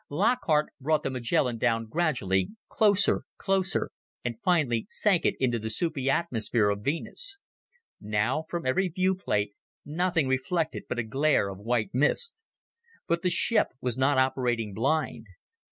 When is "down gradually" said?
1.59-2.49